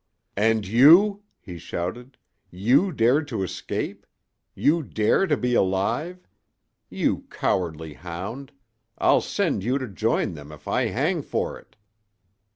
"And 0.35 0.65
you!" 0.67 1.21
he 1.39 1.59
shouted—"you 1.59 2.91
dared 2.91 3.27
to 3.27 3.43
escape?—you 3.43 4.81
dare 4.81 5.27
to 5.27 5.37
be 5.37 5.53
alive? 5.53 6.27
You 6.89 7.27
cowardly 7.29 7.93
hound, 7.93 8.51
I'll 8.97 9.21
send 9.21 9.63
you 9.63 9.77
to 9.77 9.87
join 9.87 10.33
them 10.33 10.51
if 10.51 10.67
I 10.67 10.87
hang 10.87 11.21
for 11.21 11.59
it!" 11.59 11.75